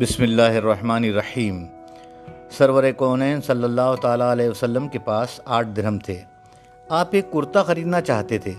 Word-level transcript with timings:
بسم 0.00 0.22
اللہ 0.22 0.42
الرحمن 0.42 1.04
الرحیم۔ 1.04 1.66
سرور 2.50 2.84
کونین 2.96 3.40
صلی 3.40 3.64
اللہ 3.64 3.94
تعالیٰ 4.02 4.32
علیہ 4.32 4.50
وسلم 4.50 4.88
کے 4.88 4.98
پاس 4.98 5.40
آٹھ 5.44 5.68
درہم 5.68 5.98
تھے۔ 5.98 6.20
آپ 6.88 7.08
ایک 7.10 7.32
کرتا 7.32 7.62
خریدنا 7.62 8.00
چاہتے 8.00 8.38
تھے۔ 8.38 8.52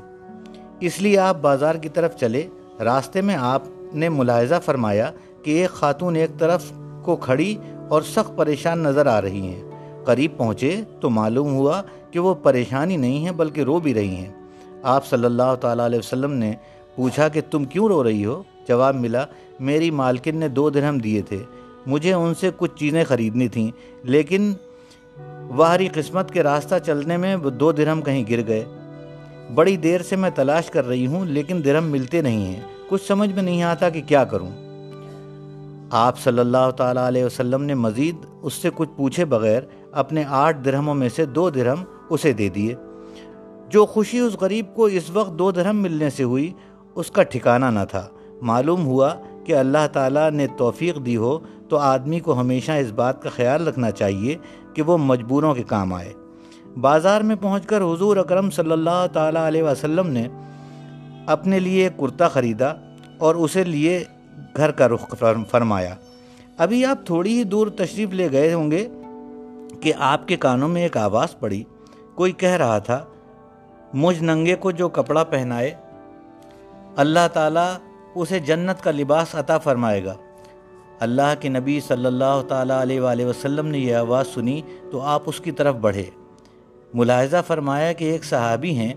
اس 0.79 1.01
لیے 1.01 1.17
آپ 1.17 1.37
بازار 1.41 1.75
کی 1.75 1.89
طرف 1.89 2.15
چلے۔ 2.15 2.47
راستے 2.83 3.21
میں 3.21 3.35
آپ 3.35 3.63
نے 3.93 4.09
ملاحظہ 4.09 4.55
فرمایا 4.65 5.11
کہ 5.43 5.51
ایک 5.51 5.69
خاتون 5.69 6.15
ایک 6.15 6.31
طرف 6.39 6.71
کو 7.01 7.15
کھڑی 7.15 7.55
اور 7.89 8.01
سخت 8.01 8.35
پریشان 8.35 8.79
نظر 8.79 9.05
آ 9.05 9.21
رہی 9.21 9.47
ہیں۔ 9.47 9.63
قریب 10.05 10.37
پہنچے 10.37 10.81
تو 11.01 11.09
معلوم 11.09 11.53
ہوا 11.53 11.81
کہ 12.11 12.19
وہ 12.19 12.33
پریشانی 12.33 12.97
نہیں 12.97 13.17
ہیں 13.17 13.31
بلکہ 13.31 13.61
رو 13.61 13.79
بھی 13.79 13.93
رہی 13.93 14.15
ہیں۔ 14.15 14.33
آپ 14.83 15.05
صلی 15.05 15.25
اللہ 15.25 15.55
تعالیٰ 15.61 15.85
علیہ 15.85 15.99
وسلم 15.99 16.33
نے 16.33 16.53
پوچھا 16.95 17.27
کہ 17.27 17.41
تم 17.51 17.65
کیوں 17.65 17.87
رو 17.87 18.03
رہی 18.03 18.25
ہو؟ 18.25 18.43
جواب 18.67 18.95
ملا، 18.95 19.25
میری 19.59 19.91
مالکن 19.91 20.37
نے 20.37 20.47
دو 20.47 20.69
درہم 20.69 20.97
دیے 20.97 21.21
تھے، 21.21 21.43
مجھے 21.85 22.13
ان 22.13 22.33
سے 22.39 22.49
کچھ 22.57 22.71
چیزیں 22.75 23.03
خریدنی 23.03 23.47
تھیں، 23.47 23.71
لیکن 24.03 24.53
واہری 25.55 25.87
قسمت 25.93 26.31
کے 26.31 26.43
راستہ 26.43 26.75
چلنے 26.85 27.17
میں 27.17 27.35
وہ 27.35 27.49
دو 27.49 27.71
درہم 27.71 28.01
کہیں 28.01 28.23
گر 28.29 28.47
گئے۔ 28.47 28.65
بڑی 29.55 29.77
دیر 29.77 30.01
سے 30.01 30.15
میں 30.15 30.29
تلاش 30.35 30.69
کر 30.69 30.87
رہی 30.87 31.07
ہوں، 31.07 31.25
لیکن 31.25 31.61
درہم 31.65 31.83
ملتے 31.83 32.21
نہیں 32.21 32.45
ہیں۔ 32.45 32.61
کچھ 32.89 33.07
سمجھ 33.07 33.33
میں 33.33 33.43
نہیں 33.43 33.63
آتا 33.63 33.89
کہ 33.89 34.01
کیا 34.07 34.23
کروں۔ 34.23 34.49
آپ 35.91 36.19
صلی 36.19 36.39
اللہ 36.39 36.71
تعالیٰ 36.77 37.07
علیہ 37.07 37.25
وسلم 37.25 37.63
نے 37.63 37.73
مزید 37.73 38.15
اس 38.41 38.53
سے 38.53 38.69
کچھ 38.75 38.89
پوچھے 38.97 39.25
بغیر 39.25 39.61
اپنے 39.91 40.23
آٹھ 40.27 40.57
درہموں 40.65 40.95
میں 40.95 41.09
سے 41.09 41.25
دو 41.25 41.49
درہم 41.49 41.83
اسے 42.09 42.33
دے 42.33 42.49
دیے۔ 42.49 42.75
جو 43.69 43.85
خوشی 43.85 44.19
اس 44.19 44.37
غریب 44.41 44.65
کو 44.75 44.85
اس 44.85 45.09
وقت 45.09 45.39
دو 45.39 45.51
درہم 45.51 45.77
ملنے 45.77 46.09
سے 46.09 46.23
ہوئی، 46.23 46.53
اس 46.95 47.11
کا 47.11 47.23
ٹھکانہ 47.23 47.65
نہ 47.65 47.79
تھا۔ 47.89 48.07
معلوم 48.43 48.85
ہوا 48.85 49.09
کہ 49.45 49.55
اللہ 49.55 49.87
تعالیٰ 49.93 50.31
نے 50.31 50.47
توفیق 50.57 51.05
دی 51.05 51.15
ہو، 51.17 51.39
تو 51.69 51.77
آدمی 51.77 52.19
کو 52.19 52.39
ہمیشہ 52.39 52.71
اس 52.71 52.91
بات 52.91 53.21
کا 53.21 53.29
خیال 53.29 53.67
رکھنا 53.67 53.91
چاہیے 53.91 54.37
کہ 54.73 54.81
وہ 54.81 54.97
مجبوروں 54.97 55.53
کے 55.55 55.63
کام 55.63 55.93
آئے۔ 55.93 56.13
بازار 56.81 57.21
میں 57.21 57.35
پہنچ 57.35 57.65
کر 57.65 57.81
حضور 57.81 58.17
اکرم 58.17 58.49
صلی 58.49 58.71
اللہ 58.71 59.05
تعالیٰ 59.13 59.47
علیہ 59.47 59.63
وسلم 59.63 60.07
نے 60.07 60.27
اپنے 61.25 61.59
لیے 61.59 61.83
ایک 61.83 61.97
کرتا 61.99 62.27
خریدا 62.27 62.73
اور 63.17 63.35
اسے 63.35 63.63
لیے 63.63 64.03
گھر 64.57 64.71
کا 64.71 64.87
رخ 64.87 65.15
فرمایا۔ 65.51 65.95
ابھی 66.57 66.85
آپ 66.85 67.05
تھوڑی 67.05 67.37
ہی 67.37 67.43
دور 67.43 67.67
تشریف 67.67 68.09
لے 68.09 68.31
گئے 68.31 68.53
ہوں 68.53 68.71
گے 68.71 68.87
کہ 69.81 69.93
آپ 69.99 70.27
کے 70.27 70.35
کانوں 70.35 70.67
میں 70.67 70.81
ایک 70.81 70.97
آواز 70.97 71.39
پڑی۔ 71.39 71.63
کوئی 72.15 72.31
کہہ 72.31 72.57
رہا 72.57 72.79
تھا، 72.79 73.05
مجھ 73.93 74.23
ننگے 74.23 74.55
کو 74.55 74.71
جو 74.71 74.89
کپڑا 74.89 75.23
پہنائے، 75.23 75.71
اللہ 76.95 77.27
تعالیٰ 77.33 77.71
اسے 78.15 78.39
جنت 78.39 78.83
کا 78.83 78.91
لباس 78.91 79.35
عطا 79.35 79.57
فرمائے 79.57 80.05
گا۔ 80.05 80.15
اللہ 80.99 81.33
کے 81.39 81.49
نبی 81.49 81.79
صلی 81.87 82.05
اللہ 82.05 82.41
تعالیٰ 82.47 82.81
علیہ 82.81 83.01
وآلہ 83.01 83.25
وسلم 83.25 83.67
نے 83.67 83.79
یہ 83.79 83.95
آواز 83.95 84.27
سنی 84.27 84.61
تو 84.91 85.01
آپ 85.01 85.21
اس 85.25 85.39
کی 85.39 85.51
طرف 85.51 85.75
بڑھے۔ 85.75 86.03
ملاحظہ 86.93 87.37
فرمایا 87.47 87.93
کہ 87.93 88.05
ایک 88.05 88.23
صحابی 88.23 88.71
ہیں، 88.71 88.93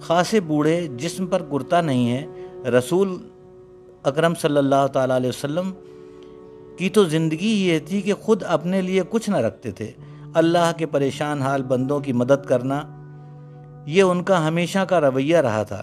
خاصے 0.00 0.40
بوڑھے، 0.40 0.86
جسم 0.96 1.26
پر 1.26 1.42
کرتا 1.42 1.80
نہیں 1.80 2.12
ہے 2.12 2.26
رسول 2.70 3.28
اکرم 4.02 4.34
صلی 4.34 4.56
اللہ 4.56 4.86
تعالیٰ 4.86 5.16
علیہ 5.16 5.28
وسلم 5.28 5.72
کی 6.78 6.88
تو 6.88 7.04
زندگی 7.04 7.68
یہ 7.68 7.78
تھی 7.78 8.00
کہ 8.00 8.14
خود 8.14 8.42
اپنے 8.46 8.80
لیے 8.82 9.02
کچھ 9.10 9.30
نہ 9.30 9.36
رکھتے 9.36 9.70
تھے۔ 9.70 9.92
اللہ 10.34 10.72
کے 10.76 10.86
پریشان 10.86 11.42
حال 11.42 11.62
بندوں 11.62 12.00
کی 12.00 12.12
مدد 12.12 12.46
کرنا، 12.46 12.80
یہ 13.86 14.02
ان 14.02 14.22
کا 14.22 14.48
ہمیشہ 14.48 14.78
کا 14.78 15.00
رویہ 15.00 15.36
رہا 15.36 15.62
تھا۔ 15.62 15.82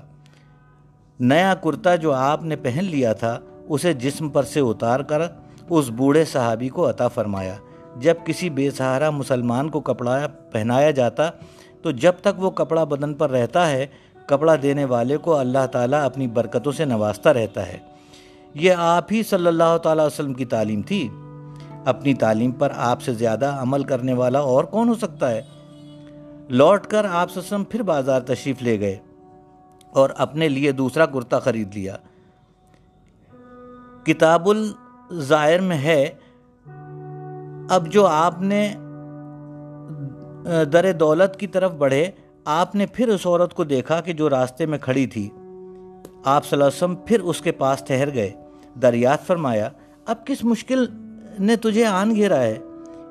نیا 1.20 1.54
کرتا 1.64 1.96
جو 1.96 2.14
آپ 2.14 2.44
نے 2.44 2.56
پہن 2.56 2.84
لیا 2.84 3.14
تھا، 3.14 3.40
اسے 3.70 3.94
جسم 3.94 4.30
پر 4.30 4.44
سے 4.44 4.60
اتار 4.60 5.00
کر 5.00 5.22
اس 5.70 5.90
بوڑھے 5.90 6.26
صحابی 6.26 6.70
کو 6.70 6.90
عطا 6.90 7.08
فرمایا۔ 7.08 7.56
جب 7.98 8.16
کسی 8.26 8.50
بے 8.50 8.72
سہارا 8.72 9.10
مسلمان 9.10 9.70
کو 9.70 9.80
کپڑا 9.80 10.28
پہنایا 10.52 10.92
جاتا، 10.92 11.30
تو 11.82 11.92
جب 11.92 12.14
تک 12.22 12.44
وہ 12.44 12.50
کپڑا 12.50 12.84
بدن 12.84 13.14
پر 13.14 13.30
رہتا 13.30 13.72
ہے، 13.72 13.88
کپڑا 14.26 14.56
دینے 14.62 14.86
والے 14.86 15.18
کو 15.18 15.38
اللہ 15.38 15.66
تعالیٰ 15.72 16.06
اپنی 16.06 16.28
برکتوں 16.28 16.72
سے 16.72 16.86
نوازتا 16.86 17.34
رہتا 17.34 17.68
ہے۔ 17.68 17.78
یہ 18.54 18.74
آپ 18.78 19.12
ہی 19.12 19.24
صلی 19.24 19.48
اللہ 19.48 19.78
تعالیٰ 19.78 20.06
وسلم 20.06 20.34
کی 20.34 20.46
تعلیم 20.46 20.82
تھی۔ 20.82 21.10
اپنی 21.86 22.14
تعلیم 22.14 22.52
پر 22.52 22.70
آپ 22.76 23.02
سے 23.02 23.14
زیادہ 23.14 23.46
عمل 23.46 23.84
کرنے 23.84 24.14
والا 24.14 24.40
اور 24.40 24.64
کون 24.64 24.90
ہو 24.90 24.96
سکتا 24.96 25.32
ہے؟ 25.32 25.42
لوٹ 26.50 26.88
کر 26.88 27.06
آپ 27.06 27.38
وسلم 27.38 27.64
پھر 27.64 27.84
بازار 27.84 28.22
تشریف 28.22 28.62
لے 28.62 28.80
گئے۔ 28.80 28.98
اور 29.92 30.10
اپنے 30.18 30.50
لیے 30.50 30.72
دوسرا 30.72 31.06
کرتا 31.06 31.40
خرید 31.40 31.76
لیا۔ 31.76 31.96
کتاب 34.04 34.50
الظاہر 34.50 35.62
میں 35.62 35.78
ہے، 35.78 36.04
اب 37.70 37.88
جو 37.88 38.06
آپ 38.06 38.42
نے 38.42 38.74
در 40.74 40.92
دولت 40.94 41.40
کی 41.40 41.48
طرف 41.48 41.72
بڑھے، 41.72 42.12
آپ 42.46 42.76
نے 42.76 42.86
پھر 42.86 43.08
اس 43.08 43.26
عورت 43.26 43.54
کو 43.54 43.64
دیکھا 43.64 44.02
کہ 44.02 44.14
جو 44.14 44.30
راستے 44.30 44.66
میں 44.66 44.78
کھڑی 44.78 45.06
تھی۔ 45.08 45.30
آپ 46.26 46.46
صلی 46.46 46.56
اللہ 46.56 46.64
علیہ 46.64 46.78
وسلم 46.78 46.96
پھر 46.96 47.20
اس 47.20 47.42
کے 47.42 47.52
پاس 47.52 47.84
ٹھہر 47.88 48.14
گئے۔ 48.14 48.30
دریات 48.82 49.28
فرمایا، 49.28 49.70
اب 50.06 50.26
کس 50.26 50.44
مشکل 50.44 50.86
نے 51.40 51.56
تجھے 51.56 51.86
آن 51.86 52.16
گھیرا 52.16 52.42
ہے؟ 52.42 52.58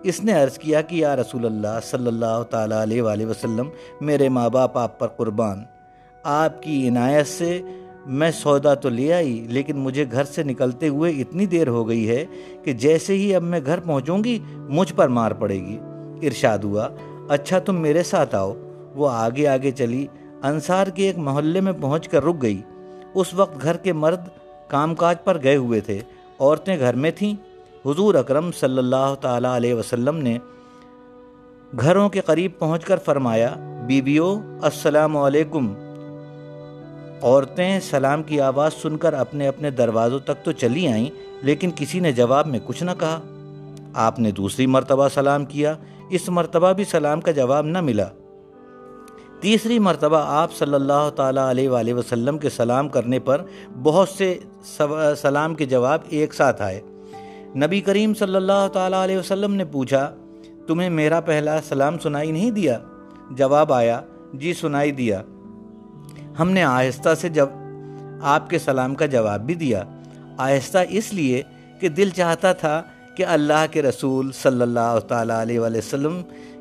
اس 0.03 0.25
نے 0.25 0.33
عرض 0.33 0.59
کیا 0.59 0.81
کہ 0.81 0.94
یا 0.94 1.17
رسول 1.17 1.47
اللہ 1.47 1.78
صلی 1.83 2.06
اللہ 2.06 2.43
تعالیٰ 2.50 2.83
علیہ 2.83 3.03
وآلہ 3.03 3.27
وسلم، 3.27 3.69
میرے 4.00 4.28
ماں 4.28 4.49
باپ 4.49 4.78
آپ 4.78 4.99
پر 4.99 5.09
قربان۔ 5.09 5.62
آپ 6.31 6.62
کی 6.62 6.89
عنایت 6.89 7.27
سے 7.27 7.62
میں 8.06 8.31
سودا 8.31 8.75
تو 8.75 8.89
لے 8.89 9.15
آئی، 9.15 9.47
لیکن 9.49 9.77
مجھے 9.77 10.05
گھر 10.12 10.25
سے 10.25 10.43
نکلتے 10.43 10.89
ہوئے 10.89 11.12
اتنی 11.12 11.47
دیر 11.47 11.69
ہو 11.69 11.89
گئی 11.89 12.09
ہے 12.09 12.27
کہ 12.65 12.72
جیسے 12.72 13.15
ہی 13.15 13.34
اب 13.34 13.43
میں 13.43 13.61
گھر 13.66 13.81
پہنچوں 13.81 14.25
گی، 14.25 14.38
مجھ 14.53 14.94
پر 14.94 15.09
مار 15.09 15.31
پڑے 15.31 15.55
گی۔ 15.55 15.78
ارشاد 16.22 16.59
ہوا 16.59 16.88
اچھا 17.28 17.59
تم 17.59 17.77
میرے 17.77 18.03
ساتھ 18.03 18.34
آؤ۔ 18.34 18.55
وہ 18.94 19.09
آگے 19.11 19.47
آگے 19.47 19.71
چلی، 19.71 20.06
انصار 20.43 20.87
کے 20.87 21.06
ایک 21.06 21.19
محلے 21.19 21.61
میں 21.61 21.72
پہنچ 21.81 22.09
کر 22.09 22.25
رک 22.25 22.43
گئی۔ 22.43 22.61
اس 23.15 23.34
وقت 23.34 23.62
گھر 23.62 23.77
کے 23.77 23.93
مرد 23.93 24.21
کام 24.69 24.94
کاج 24.94 25.17
پر 25.25 25.43
گئے 25.43 25.56
ہوئے 25.56 25.81
تھے۔ 25.81 26.00
عورتیں 26.41 26.78
گھر 26.78 26.94
میں 26.94 27.11
تھیں۔ 27.11 27.34
حضور 27.87 28.15
اکرم 28.15 28.50
صلی 28.53 28.78
اللہ 28.78 29.15
تعالیٰ 29.21 29.56
علیہ 29.56 29.75
وسلم 29.75 30.17
نے 30.17 30.38
گھروں 31.81 32.09
کے 32.09 32.21
قریب 32.21 32.50
پہنچ 32.59 32.84
کر 32.84 32.97
فرمایا 32.97 33.55
بیویو 33.87 34.38
السلام 34.62 35.17
علیکم۔ 35.17 35.88
عورتیں 37.23 37.81
سلام 37.81 38.23
کی 38.23 38.41
آواز 38.41 38.75
سن 38.75 38.97
کر 38.97 39.12
اپنے 39.12 39.49
اپنے 39.49 39.71
دروازوں 39.71 40.19
تک 40.19 40.45
تو 40.45 40.53
چلی 40.53 40.89
آئیں، 40.89 41.09
لیکن 41.43 41.71
کسی 41.77 42.01
نے 42.01 42.12
جواب 42.12 42.47
میں 42.47 42.59
کچھ 42.67 42.83
نہ 42.83 42.91
کہا۔ 43.01 43.21
آپ 43.95 44.19
نے 44.19 44.31
دوسری 44.31 44.67
مرتبہ 44.67 45.09
سلام 45.09 45.45
کیا، 45.45 45.75
اس 46.11 46.29
مرتبہ 46.29 46.73
بھی 46.73 46.84
سلام 46.84 47.21
کا 47.21 47.31
جواب 47.31 47.67
نہ 47.67 47.81
ملا۔ 47.81 48.05
تیسری 49.41 49.79
مرتبہ 49.79 50.17
آپ 50.17 50.53
صلی 50.53 50.75
اللہ 50.75 51.11
تعالیٰ 51.17 51.49
علیہ 51.49 51.69
وآلہ 51.69 51.95
وسلم 51.95 52.39
کے 52.39 52.51
سلام 52.51 52.89
کرنے 52.89 53.19
پر 53.19 53.43
بہت 53.83 54.09
سے 54.09 54.39
سلام 55.23 55.55
کے 55.55 55.67
جواب 55.67 56.00
ایک 56.09 56.35
ساتھ 56.35 56.62
آئے۔ 56.62 56.81
نبی 57.56 57.81
کریم 57.81 58.15
صلی 58.15 58.37
اللہ 58.37 58.69
تعالیٰ 58.73 59.03
علیہ 59.03 59.19
وسلم 59.19 59.55
نے 59.55 59.65
پوچھا، 59.65 60.15
تمہیں 60.67 60.91
میرا 60.91 61.21
پہلا 61.21 61.61
سلام 61.69 61.99
سنائی 61.99 62.31
نہیں 62.31 62.50
دیا؟ 62.50 62.79
جواب 63.31 63.73
آیا 63.73 64.00
جی 64.33 64.55
سنائی 64.55 64.93
دیا۔ 64.93 65.23
ہم 66.38 66.50
نے 66.50 66.62
آہستہ 66.62 67.15
سے 67.21 67.28
جب 67.28 67.49
آپ 68.32 68.49
کے 68.50 68.59
سلام 68.59 68.94
کا 68.94 69.06
جواب 69.06 69.41
بھی 69.47 69.54
دیا، 69.54 69.82
آہستہ 70.38 70.78
اس 70.88 71.12
لیے 71.15 71.43
کہ 71.81 71.88
دل 71.88 72.10
چاہتا 72.16 72.53
تھا 72.53 72.81
کہ 73.16 73.25
اللہ 73.26 73.65
کے 73.71 73.82
رسول 73.82 74.31
صلی 74.32 74.62
اللہ 74.62 74.99
تعالیٰ 75.09 75.41
علیہ 75.43 75.60
وسلم 75.60 76.21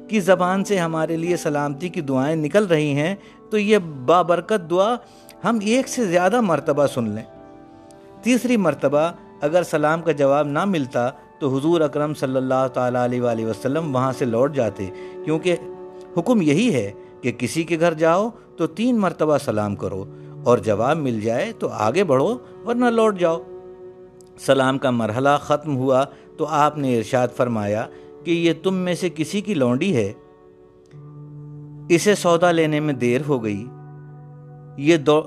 کی 0.09 0.19
زبان 0.21 0.63
سے 0.65 0.77
ہمارے 0.79 1.17
لیے 1.17 1.37
سلامتی 1.37 1.89
کی 1.89 2.01
دعائیں 2.01 2.35
نکل 2.35 2.65
رہی 2.67 2.93
ہیں، 2.95 3.13
تو 3.51 3.57
یہ 3.57 3.77
بابرکت 4.05 4.69
دعا 4.69 4.95
ہم 5.43 5.59
ایک 5.63 5.87
سے 5.87 6.05
زیادہ 6.05 6.41
مرتبہ 6.41 6.85
سن 6.93 7.09
لیں۔ 7.09 7.23
تیسری 8.23 8.57
مرتبہ 8.57 9.09
اگر 9.41 9.63
سلام 9.63 10.01
کا 10.01 10.11
جواب 10.11 10.47
نہ 10.47 10.65
ملتا 10.65 11.09
تو 11.39 11.55
حضور 11.57 11.81
اکرم 11.81 12.13
صلی 12.19 12.37
اللہ 12.37 12.67
تعالیٰ 12.73 13.03
علیہ 13.03 13.21
وآلہ 13.21 13.45
وسلم 13.45 13.95
وہاں 13.95 14.11
سے 14.19 14.25
لوٹ 14.25 14.55
جاتے، 14.55 14.89
کیونکہ 15.25 15.55
حکم 16.17 16.41
یہی 16.41 16.73
ہے 16.73 16.91
کہ 17.21 17.31
کسی 17.31 17.63
کے 17.63 17.79
گھر 17.79 17.93
جاؤ 17.93 18.29
تو 18.57 18.67
تین 18.67 18.97
مرتبہ 18.99 19.37
سلام 19.37 19.75
کرو 19.75 20.05
اور 20.43 20.57
جواب 20.57 20.97
مل 20.97 21.21
جائے 21.21 21.51
تو 21.59 21.69
آگے 21.69 22.03
بڑھو 22.03 22.37
ورنہ 22.65 22.85
لوٹ 22.85 23.19
جاؤ۔ 23.19 23.43
سلام 24.39 24.77
کا 24.77 24.91
مرحلہ 24.91 25.29
ختم 25.41 25.77
ہوا 25.77 26.03
تو 26.37 26.45
آپ 26.45 26.77
نے 26.77 26.97
ارشاد 26.97 27.27
فرمایا 27.37 27.85
کہ 28.23 28.31
یہ 28.31 28.53
تم 28.63 28.73
میں 28.73 28.93
سے 28.93 29.09
کسی 29.15 29.41
کی 29.41 29.53
لونڈی 29.53 29.95
ہے۔ 29.95 30.13
اسے 31.89 32.15
سودا 32.15 32.51
لینے 32.51 32.79
میں 32.79 32.93
دیر 32.93 33.21
ہو 33.27 33.43
گئی۔ 33.43 33.65
یہ 34.77 34.97
دو، 34.97 35.21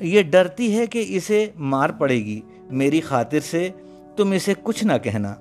یہ 0.00 0.22
ڈرتی 0.22 0.78
ہے 0.78 0.86
کہ 0.86 1.04
اسے 1.08 1.50
مار 1.56 1.90
پڑے 1.90 2.24
گی۔ 2.24 2.40
میری 2.70 3.00
خاطر 3.00 3.40
سے 3.40 3.68
تم 4.16 4.30
اسے 4.30 4.54
کچھ 4.62 4.84
نہ 4.84 4.92
کہنا۔ 5.02 5.34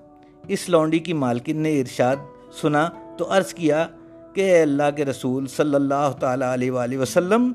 اس 0.47 0.69
لونڈی 0.69 0.99
کی 0.99 1.13
مالکن 1.13 1.57
نے 1.57 1.79
ارشاد 1.79 2.15
سنا 2.61 2.89
تو 3.17 3.25
عرض 3.29 3.53
کیا 3.53 3.87
کہ 4.35 4.41
اے 4.41 4.61
اللہ 4.61 4.91
کے 4.95 5.05
رسول 5.05 5.47
صلی 5.47 5.75
اللہ 5.75 6.11
تعالیٰ 6.19 6.53
علیہ 6.53 6.71
وآلہ 6.71 6.97
وسلم، 6.97 7.51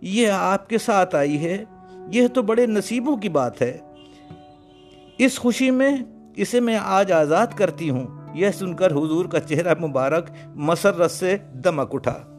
یہ 0.00 0.28
آپ 0.28 0.68
کے 0.68 0.78
ساتھ 0.78 1.14
آئی 1.14 1.44
ہے، 1.44 1.64
یہ 2.12 2.28
تو 2.28 2.42
بڑے 2.42 2.66
نصیبوں 2.66 3.16
کی 3.16 3.28
بات 3.28 3.62
ہے۔ 3.62 3.78
اس 5.18 5.38
خوشی 5.38 5.70
میں، 5.70 5.96
اسے 6.36 6.60
میں 6.60 6.78
آج 6.82 7.12
آزاد 7.12 7.46
کرتی 7.56 7.90
ہوں۔ 7.90 8.06
یہ 8.34 8.50
سن 8.50 8.74
کر 8.74 8.90
حضور 8.90 9.24
کا 9.24 9.40
چہرہ 9.40 9.74
مبارک، 9.80 10.30
مسرت 10.54 11.10
سے 11.10 11.36
دمک 11.52 11.94
اٹھا۔ 11.94 12.35